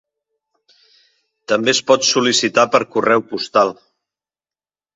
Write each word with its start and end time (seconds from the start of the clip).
També 1.53 1.73
es 1.75 1.83
pot 1.91 2.09
sol·licitar 2.13 2.65
per 2.77 2.83
correu 2.99 3.25
postal. 3.35 3.77